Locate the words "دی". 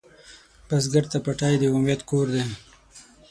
2.33-2.43